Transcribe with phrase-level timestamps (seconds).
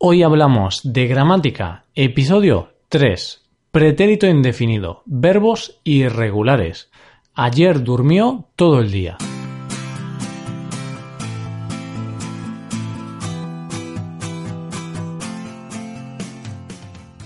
[0.00, 6.88] Hoy hablamos de gramática, episodio 3, pretérito indefinido, verbos irregulares.
[7.34, 9.18] Ayer durmió todo el día.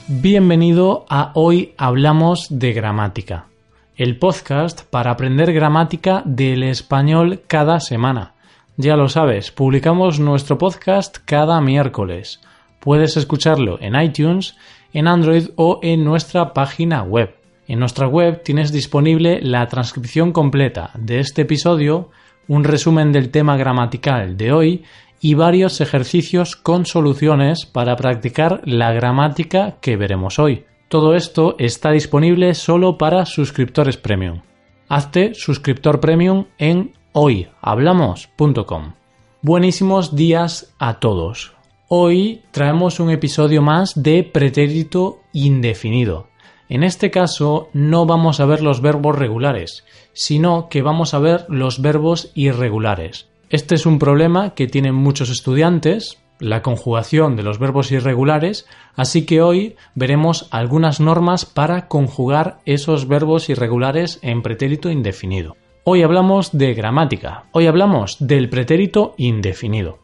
[0.08, 3.48] Bienvenido a Hoy Hablamos de Gramática,
[3.96, 8.32] el podcast para aprender gramática del español cada semana.
[8.78, 12.40] Ya lo sabes, publicamos nuestro podcast cada miércoles.
[12.82, 14.56] Puedes escucharlo en iTunes,
[14.92, 17.36] en Android o en nuestra página web.
[17.68, 22.10] En nuestra web tienes disponible la transcripción completa de este episodio,
[22.48, 24.82] un resumen del tema gramatical de hoy
[25.20, 30.64] y varios ejercicios con soluciones para practicar la gramática que veremos hoy.
[30.88, 34.40] Todo esto está disponible solo para suscriptores premium.
[34.88, 38.94] Hazte suscriptor premium en hoyhablamos.com.
[39.40, 41.61] Buenísimos días a todos.
[41.94, 46.26] Hoy traemos un episodio más de pretérito indefinido.
[46.70, 51.44] En este caso no vamos a ver los verbos regulares, sino que vamos a ver
[51.50, 53.28] los verbos irregulares.
[53.50, 59.26] Este es un problema que tienen muchos estudiantes, la conjugación de los verbos irregulares, así
[59.26, 65.58] que hoy veremos algunas normas para conjugar esos verbos irregulares en pretérito indefinido.
[65.84, 70.01] Hoy hablamos de gramática, hoy hablamos del pretérito indefinido.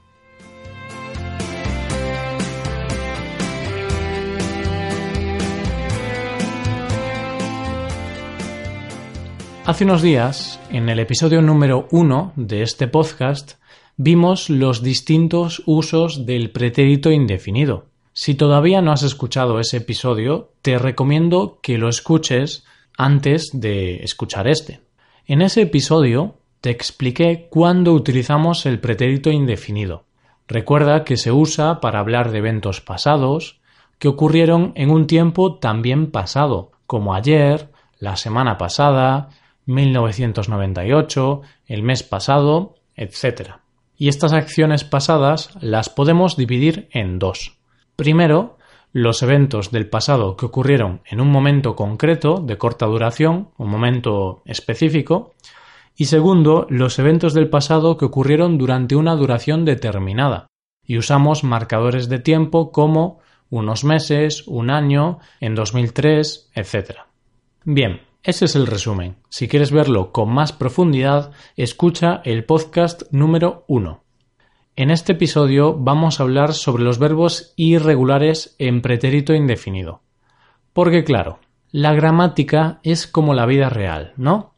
[9.69, 13.57] Hace unos días, en el episodio número 1 de este podcast,
[13.99, 17.85] vimos los distintos usos del pretérito indefinido.
[18.15, 22.65] Si todavía no has escuchado ese episodio, te recomiendo que lo escuches
[22.97, 24.81] antes de escuchar este.
[25.27, 30.05] En ese episodio te expliqué cuándo utilizamos el pretérito indefinido.
[30.47, 33.61] Recuerda que se usa para hablar de eventos pasados
[33.99, 39.29] que ocurrieron en un tiempo también pasado, como ayer, la semana pasada,
[39.69, 43.53] 1998, el mes pasado, etc.
[43.97, 47.59] Y estas acciones pasadas las podemos dividir en dos.
[47.95, 48.59] Primero,
[48.93, 54.43] los eventos del pasado que ocurrieron en un momento concreto de corta duración, un momento
[54.47, 55.35] específico,
[55.97, 60.47] y segundo, los eventos del pasado que ocurrieron durante una duración determinada,
[60.83, 63.21] y usamos marcadores de tiempo como
[63.51, 67.01] unos meses, un año, en 2003, etc.
[67.65, 69.17] Bien, ese es el resumen.
[69.29, 74.03] Si quieres verlo con más profundidad, escucha el podcast número 1.
[74.77, 80.03] En este episodio vamos a hablar sobre los verbos irregulares en pretérito indefinido.
[80.73, 81.39] Porque claro,
[81.71, 84.55] la gramática es como la vida real, ¿no?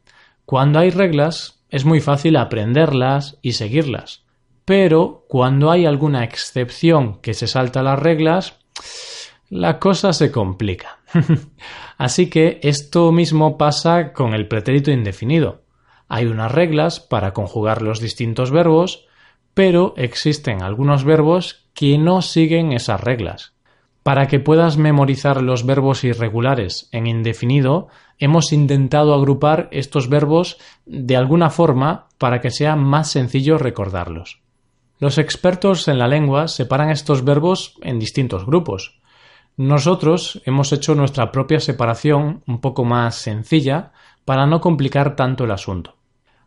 [0.46, 4.24] Cuando hay reglas es muy fácil aprenderlas y seguirlas.
[4.64, 8.58] Pero cuando hay alguna excepción que se salta las reglas,
[9.50, 11.00] la cosa se complica.
[11.98, 15.62] Así que esto mismo pasa con el pretérito indefinido.
[16.08, 19.06] Hay unas reglas para conjugar los distintos verbos,
[19.52, 23.52] pero existen algunos verbos que no siguen esas reglas.
[24.02, 27.88] Para que puedas memorizar los verbos irregulares en indefinido,
[28.18, 34.40] hemos intentado agrupar estos verbos de alguna forma para que sea más sencillo recordarlos.
[34.98, 38.99] Los expertos en la lengua separan estos verbos en distintos grupos.
[39.56, 43.92] Nosotros hemos hecho nuestra propia separación un poco más sencilla
[44.24, 45.96] para no complicar tanto el asunto.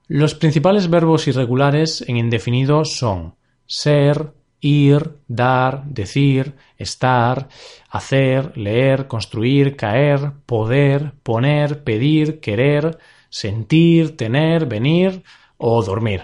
[0.08, 7.50] Los principales verbos irregulares en indefinido son ser, ir, dar, decir, estar,
[7.90, 12.98] hacer, leer, construir, caer, poder, poner, pedir, querer,
[13.30, 15.24] sentir, tener, venir
[15.58, 16.24] o dormir.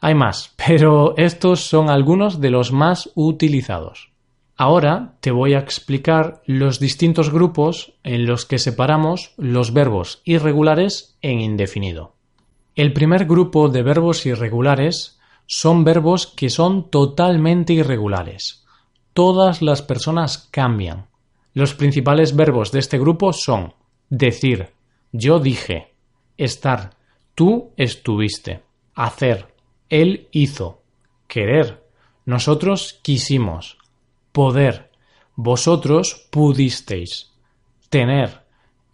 [0.00, 4.11] hay más, pero estos son algunos de los más utilizados.
[4.64, 11.18] Ahora te voy a explicar los distintos grupos en los que separamos los verbos irregulares
[11.20, 12.14] en indefinido.
[12.76, 18.64] El primer grupo de verbos irregulares son verbos que son totalmente irregulares.
[19.14, 21.08] Todas las personas cambian.
[21.54, 23.74] Los principales verbos de este grupo son
[24.10, 24.68] decir,
[25.10, 25.92] yo dije,
[26.36, 26.94] estar,
[27.34, 28.62] tú estuviste,
[28.94, 29.56] hacer,
[29.88, 30.82] él hizo,
[31.26, 31.82] querer,
[32.24, 33.81] nosotros quisimos,
[34.32, 34.90] poder,
[35.36, 37.30] vosotros pudisteis,
[37.88, 38.42] tener,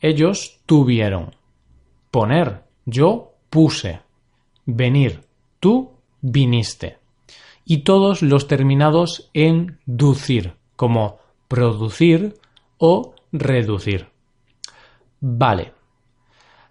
[0.00, 1.34] ellos tuvieron,
[2.10, 4.00] poner, yo puse,
[4.66, 5.24] venir,
[5.60, 6.98] tú viniste.
[7.64, 11.18] Y todos los terminados en ducir, como
[11.48, 12.34] producir
[12.78, 14.08] o reducir.
[15.20, 15.72] Vale.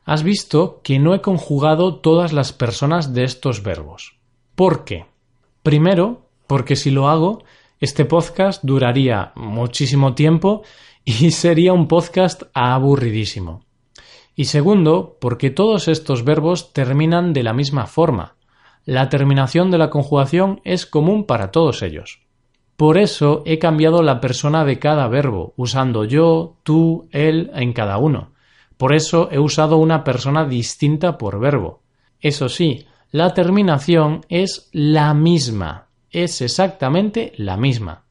[0.06, 4.18] Has visto que no he conjugado todas las personas de estos verbos.
[4.56, 5.06] ¿Por qué?
[5.64, 7.44] Primero, porque si lo hago,
[7.79, 10.63] Este podcast duraría muchísimo tiempo
[11.06, 13.62] y sería un podcast aburridísimo.
[14.35, 18.35] Y segundo, porque todos estos verbos terminan de la misma forma.
[18.83, 22.21] La terminación de la conjugación es común para todos ellos.
[22.77, 28.00] Por eso he cambiado la persona de cada verbo, usando yo, tú, él en cada
[28.00, 28.31] uno.
[28.77, 31.81] Por eso he usado una persona distinta por verbo.
[32.21, 35.87] Eso sí, la terminación es la misma,
[36.24, 38.06] es exactamente la misma,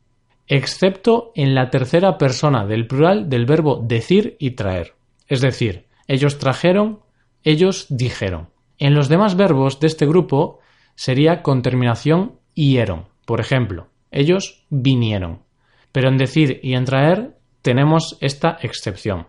[0.47, 4.95] excepto en la tercera persona del plural del verbo decir y traer.
[5.27, 7.01] Es decir, ellos trajeron,
[7.43, 8.51] ellos dijeron.
[8.79, 10.61] En los demás verbos de este grupo
[10.95, 13.07] sería con terminación ieron.
[13.25, 15.43] Por ejemplo, ellos vinieron.
[15.91, 19.27] Pero en decir y en traer tenemos esta excepción.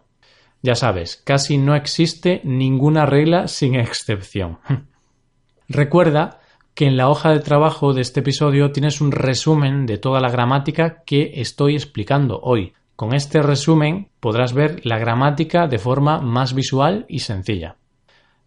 [0.62, 4.60] Ya sabes, casi no existe ninguna regla sin excepción.
[5.68, 6.42] Recuerda
[6.78, 10.30] que en la hoja de trabajo de este episodio tienes un resumen de toda la
[10.30, 12.74] gramática que estoy explicando hoy.
[12.96, 17.78] Con este resumen podrás ver la gramática de forma más visual y sencilla.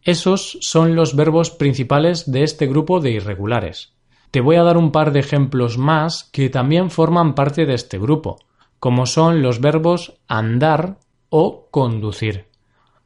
[0.05, 3.95] Esos son los verbos principales de este grupo de irregulares.
[4.31, 7.99] Te voy a dar un par de ejemplos más que también forman parte de este
[7.99, 8.39] grupo,
[8.79, 10.99] como son los verbos andar
[11.31, 12.47] o conducir.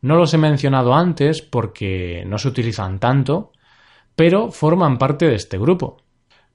[0.03, 3.53] No los he mencionado antes porque no se utilizan tanto,
[4.17, 5.99] pero forman parte de este grupo.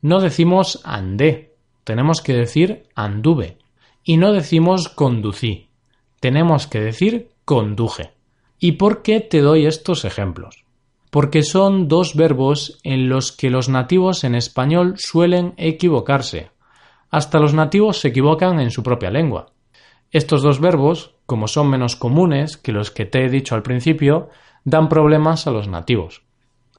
[0.01, 3.57] No decimos andé, tenemos que decir anduve.
[4.03, 5.69] Y no decimos conducí,
[6.19, 8.13] tenemos que decir conduje.
[8.59, 10.65] ¿Y por qué te doy estos ejemplos?
[11.09, 16.51] porque son dos verbos en los que los nativos en español suelen equivocarse.
[17.09, 19.47] Hasta los nativos se equivocan en su propia lengua.
[20.11, 24.29] Estos dos verbos, como son menos comunes que los que te he dicho al principio,
[24.63, 26.23] dan problemas a los nativos.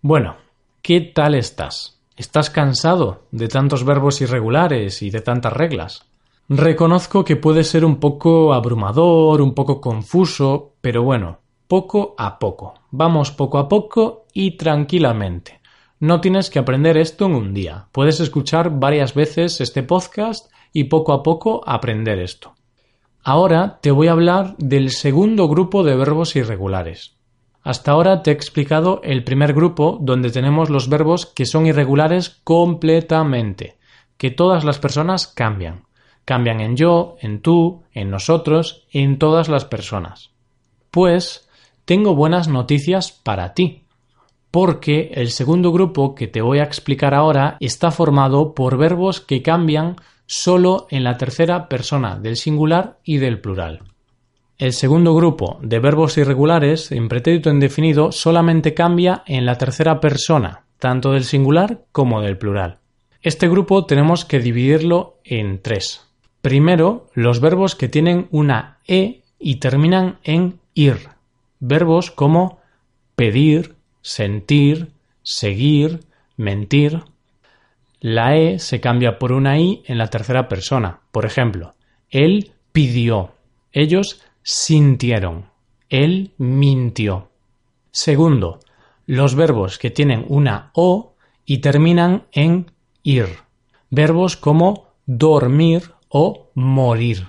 [0.01, 0.37] Bueno,
[0.83, 2.01] ¿qué tal estás?
[2.17, 6.07] ¿Estás cansado de tantos verbos irregulares y de tantas reglas?
[6.49, 11.39] Reconozco que puede ser un poco abrumador, un poco confuso, pero bueno,
[11.69, 12.75] poco a poco.
[12.91, 15.61] Vamos poco a poco y tranquilamente.
[16.01, 17.87] No tienes que aprender esto en un día.
[17.93, 22.55] Puedes escuchar varias veces este podcast y poco a poco aprender esto.
[23.23, 27.20] Ahora te voy a hablar del segundo grupo de verbos irregulares.
[27.63, 32.41] Hasta ahora te he explicado el primer grupo donde tenemos los verbos que son irregulares
[32.43, 33.77] completamente,
[34.17, 35.85] que todas las personas cambian.
[36.25, 40.31] Cambian en yo, en tú, en nosotros, en todas las personas.
[40.91, 41.49] Pues
[41.85, 43.85] tengo buenas noticias para ti,
[44.51, 49.43] porque el segundo grupo que te voy a explicar ahora está formado por verbos que
[49.43, 49.97] cambian
[50.27, 53.90] solo en la tercera persona del singular y del plural.
[54.61, 60.65] El segundo grupo de verbos irregulares en pretérito indefinido solamente cambia en la tercera persona,
[60.79, 62.77] tanto del singular como del plural.
[63.23, 66.07] Este grupo tenemos que dividirlo en tres.
[66.43, 71.09] Primero, los verbos que tienen una e y terminan en ir,
[71.59, 72.59] verbos como
[73.17, 74.89] pedir, sentir,
[75.23, 76.01] seguir,
[76.37, 77.01] mentir.
[78.01, 81.01] La E se cambia por una I en la tercera persona.
[81.13, 81.73] Por ejemplo,
[82.11, 83.33] él pidió,
[83.73, 85.47] ellos sintieron,
[85.89, 87.29] él mintió.
[87.91, 88.61] Segundo,
[89.07, 91.15] los verbos que tienen una O
[91.45, 92.71] y terminan en
[93.03, 93.27] ir.
[93.91, 97.29] Verbos como dormir o morir.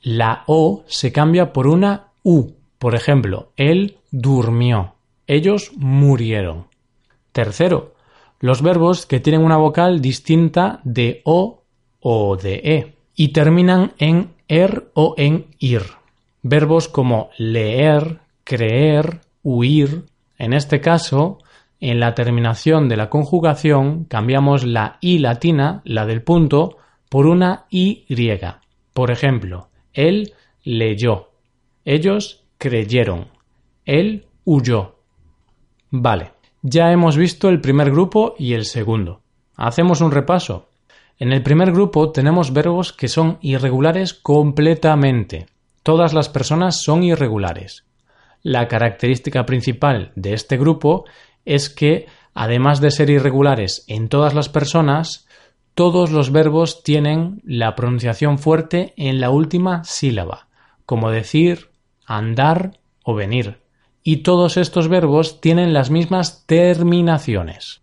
[0.00, 4.94] La O se cambia por una U por ejemplo, él durmió.
[5.28, 6.66] Ellos murieron.
[7.30, 7.94] Tercero,
[8.40, 11.62] los verbos que tienen una vocal distinta de o
[12.00, 15.82] o de e y terminan en er o en ir.
[16.42, 20.06] Verbos como leer, creer, huir.
[20.38, 21.38] En este caso,
[21.80, 27.66] en la terminación de la conjugación cambiamos la i latina, la del punto, por una
[27.70, 28.60] y griega.
[28.92, 30.34] Por ejemplo, él
[30.64, 31.30] leyó.
[31.84, 33.28] Ellos creyeron.
[33.84, 34.96] Él huyó.
[35.90, 36.32] Vale,
[36.62, 39.20] ya hemos visto el primer grupo y el segundo.
[39.56, 40.68] Hacemos un repaso.
[41.18, 45.46] En el primer grupo tenemos verbos que son irregulares completamente.
[45.82, 47.84] Todas las personas son irregulares.
[48.42, 51.04] La característica principal de este grupo
[51.44, 55.26] es que, además de ser irregulares en todas las personas,
[55.74, 60.48] todos los verbos tienen la pronunciación fuerte en la última sílaba,
[60.86, 61.70] como decir,
[62.06, 63.60] andar o venir,
[64.04, 67.82] y todos estos verbos tienen las mismas terminaciones.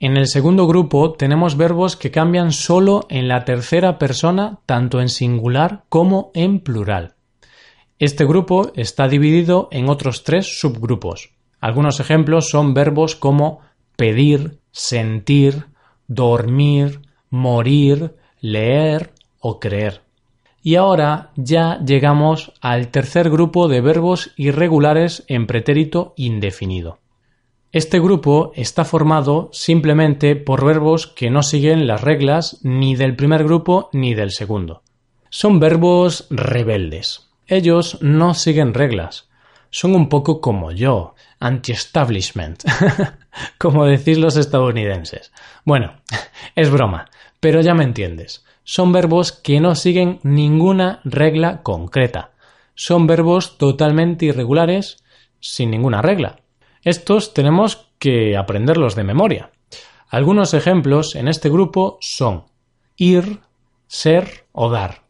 [0.00, 5.08] En el segundo grupo tenemos verbos que cambian solo en la tercera persona, tanto en
[5.08, 7.13] singular como en plural.
[7.98, 11.30] Este grupo está dividido en otros tres subgrupos.
[11.60, 13.60] Algunos ejemplos son verbos como
[13.96, 15.66] pedir, sentir,
[16.08, 20.02] dormir, morir, leer o creer.
[20.60, 26.98] Y ahora ya llegamos al tercer grupo de verbos irregulares en pretérito indefinido.
[27.70, 33.44] Este grupo está formado simplemente por verbos que no siguen las reglas ni del primer
[33.44, 34.82] grupo ni del segundo.
[35.28, 37.33] Son verbos rebeldes.
[37.46, 39.28] Ellos no siguen reglas.
[39.70, 42.62] Son un poco como yo, anti-establishment,
[43.58, 45.32] como decís los estadounidenses.
[45.64, 45.94] Bueno,
[46.54, 47.10] es broma,
[47.40, 48.44] pero ya me entiendes.
[48.62, 52.30] Son verbos que no siguen ninguna regla concreta.
[52.74, 55.04] Son verbos totalmente irregulares
[55.40, 56.40] sin ninguna regla.
[56.82, 59.50] Estos tenemos que aprenderlos de memoria.
[60.08, 62.44] Algunos ejemplos en este grupo son
[62.96, 63.40] ir,
[63.86, 65.02] ser o dar.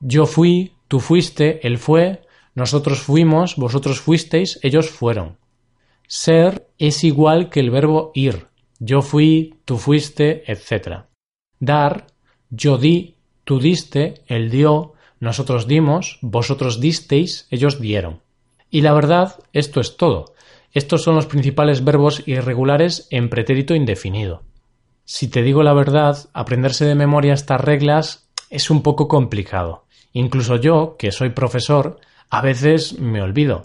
[0.00, 2.22] Yo fui, tú fuiste, él fue,
[2.54, 5.38] nosotros fuimos, vosotros fuisteis, ellos fueron.
[6.06, 8.46] Ser es igual que el verbo ir.
[8.78, 11.06] Yo fui, tú fuiste, etc.
[11.58, 12.06] Dar,
[12.48, 18.20] yo di, tú diste, él dio, nosotros dimos, vosotros disteis, ellos dieron.
[18.70, 20.36] Y la verdad, esto es todo.
[20.70, 24.44] Estos son los principales verbos irregulares en pretérito indefinido.
[25.04, 29.83] Si te digo la verdad, aprenderse de memoria estas reglas es un poco complicado.
[30.14, 31.98] Incluso yo, que soy profesor,
[32.30, 33.64] a veces me olvido.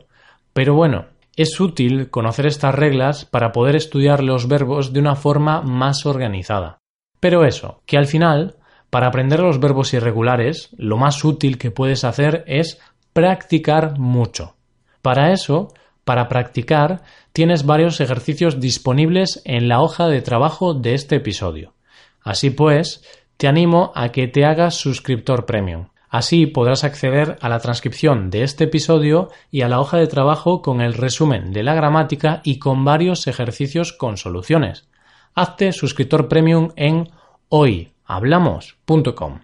[0.52, 1.06] Pero bueno,
[1.38, 6.80] es útil conocer estas reglas para poder estudiar los verbos de una forma más organizada.
[7.22, 8.56] Pero eso, que al final,
[8.90, 12.82] para aprender los verbos irregulares, lo más útil que puedes hacer es
[13.14, 14.56] practicar mucho.
[15.02, 21.18] Para eso, para practicar, tienes varios ejercicios disponibles en la hoja de trabajo de este
[21.18, 21.74] episodio.
[22.22, 23.06] Así pues,
[23.38, 25.90] te animo a que te hagas suscriptor premium.
[26.10, 30.64] Así podrás acceder a la transcripción de este episodio y a la hoja de trabajo
[30.64, 34.90] con el resumen de la gramática y con varios ejercicios con soluciones.
[35.36, 37.10] Hazte suscriptor premium en
[37.50, 39.42] hoyhablamos.com.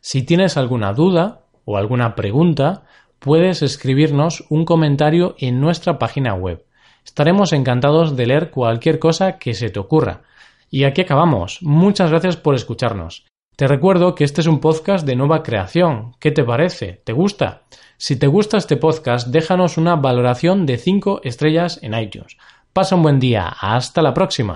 [0.00, 2.82] Si tienes alguna duda o alguna pregunta,
[3.20, 6.64] puedes escribirnos un comentario en nuestra página web.
[7.04, 10.22] Estaremos encantados de leer cualquier cosa que se te ocurra.
[10.68, 11.60] Y aquí acabamos.
[11.62, 13.24] Muchas gracias por escucharnos.
[13.58, 16.14] Te recuerdo que este es un podcast de nueva creación.
[16.20, 17.02] ¿Qué te parece?
[17.02, 17.62] ¿Te gusta?
[17.96, 22.36] Si te gusta este podcast, déjanos una valoración de 5 estrellas en iTunes.
[22.72, 23.48] Pasa un buen día.
[23.48, 24.54] Hasta la próxima.